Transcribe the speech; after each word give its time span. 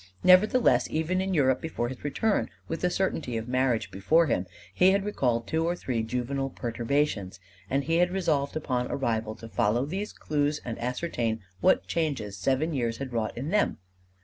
Nevertheless 0.23 0.89
even 0.89 1.21
in 1.21 1.35
Europe 1.35 1.61
before 1.61 1.87
his 1.89 2.03
return 2.03 2.49
with 2.67 2.81
the 2.81 2.89
certainty 2.89 3.37
of 3.37 3.47
marriage 3.47 3.91
before 3.91 4.25
him 4.25 4.47
he 4.73 4.89
had 4.89 5.05
recalled 5.05 5.45
two 5.45 5.63
or 5.63 5.75
three 5.75 6.01
juvenile 6.01 6.49
perturbations, 6.49 7.39
and 7.69 7.83
he 7.83 7.97
had 7.97 8.09
resolved 8.09 8.55
upon 8.55 8.87
arrival 8.89 9.35
to 9.35 9.47
follow 9.47 9.85
these 9.85 10.11
clues 10.11 10.59
and 10.65 10.79
ascertain 10.81 11.41
what 11.59 11.85
changes 11.85 12.35
seven 12.35 12.73
years 12.73 12.97
had 12.97 13.13
wrought 13.13 13.37
in 13.37 13.49
them. 13.49 13.77